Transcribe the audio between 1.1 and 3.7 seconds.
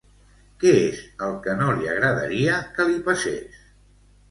el que no li agradaria que li passés?